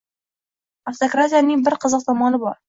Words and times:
Avtokratiyaning 0.91 1.63
bir 1.69 1.77
qiziq 1.85 2.09
tomoni 2.09 2.43
bor. 2.47 2.59